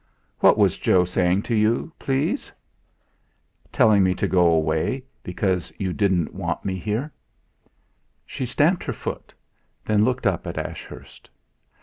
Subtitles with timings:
[0.39, 2.51] "What was Joe saying to you, please?"
[3.71, 7.13] "Telling me to go away, because you didn't want me here."
[8.25, 9.31] She stamped her foot;
[9.85, 11.29] then looked up at Ashurst.